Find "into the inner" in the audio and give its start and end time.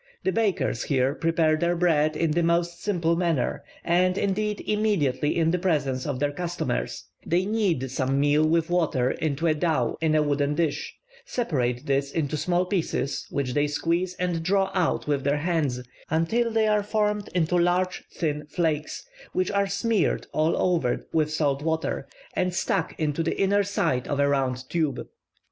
22.99-23.61